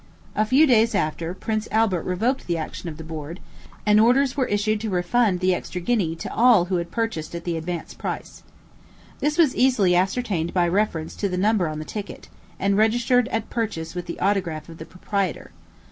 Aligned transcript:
A 0.35 0.47
few 0.47 0.65
days 0.65 0.95
after, 0.95 1.35
Prince 1.35 1.67
Albert 1.69 2.01
revoked 2.01 2.47
the 2.47 2.57
action 2.57 2.89
of 2.89 2.97
the 2.97 3.03
board, 3.03 3.39
and 3.85 3.99
orders 3.99 4.35
were 4.35 4.47
issued 4.47 4.81
to 4.81 4.89
refund 4.89 5.41
the 5.41 5.53
extra 5.53 5.79
guinea 5.79 6.15
to 6.15 6.33
all 6.33 6.65
who 6.65 6.77
had 6.77 6.89
purchased 6.89 7.35
at 7.35 7.43
the 7.43 7.55
advanced 7.55 7.99
price. 7.99 8.41
This 9.19 9.37
was 9.37 9.55
easily 9.55 9.95
ascertained 9.95 10.55
by 10.55 10.67
reference 10.67 11.13
to 11.17 11.29
the 11.29 11.37
number 11.37 11.67
on 11.67 11.77
the 11.77 11.85
ticket, 11.85 12.29
and 12.59 12.77
registered 12.77 13.27
at 13.27 13.51
purchase 13.51 13.93
with 13.93 14.07
the 14.07 14.19
autograph 14.19 14.69
of 14.69 14.79
the 14.79 14.85
proprietor. 14.85 15.51